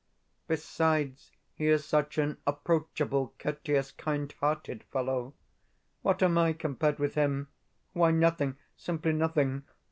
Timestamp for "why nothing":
7.93-8.57